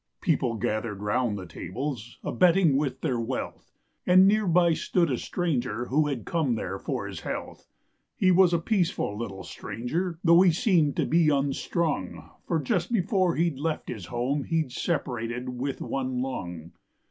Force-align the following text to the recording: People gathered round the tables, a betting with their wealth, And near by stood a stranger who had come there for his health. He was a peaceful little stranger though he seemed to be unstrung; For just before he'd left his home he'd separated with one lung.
People 0.19 0.55
gathered 0.55 1.03
round 1.03 1.37
the 1.37 1.45
tables, 1.45 2.17
a 2.23 2.31
betting 2.31 2.75
with 2.75 3.01
their 3.01 3.19
wealth, 3.19 3.71
And 4.07 4.27
near 4.27 4.47
by 4.47 4.73
stood 4.73 5.11
a 5.11 5.17
stranger 5.19 5.85
who 5.89 6.07
had 6.07 6.25
come 6.25 6.55
there 6.55 6.79
for 6.79 7.05
his 7.05 7.19
health. 7.19 7.67
He 8.17 8.31
was 8.31 8.51
a 8.51 8.57
peaceful 8.57 9.15
little 9.15 9.43
stranger 9.43 10.17
though 10.23 10.41
he 10.41 10.53
seemed 10.53 10.95
to 10.95 11.05
be 11.05 11.29
unstrung; 11.29 12.31
For 12.47 12.59
just 12.59 12.91
before 12.91 13.35
he'd 13.35 13.59
left 13.59 13.89
his 13.89 14.07
home 14.07 14.43
he'd 14.45 14.71
separated 14.71 15.49
with 15.49 15.81
one 15.81 16.19
lung. 16.23 16.71